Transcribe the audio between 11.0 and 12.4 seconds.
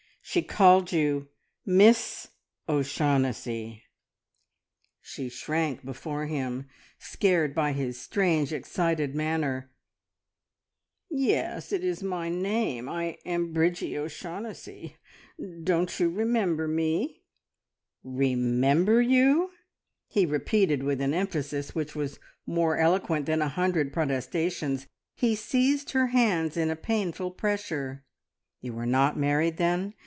"Yes, it is my